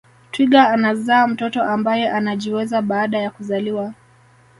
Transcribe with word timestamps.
Twiga 0.31 0.69
anazaa 0.69 1.27
mtoto 1.27 1.63
ambaye 1.63 2.09
anajiweza 2.09 2.81
baada 2.81 3.17
ya 3.19 3.31
kuzaliwa 3.31 3.93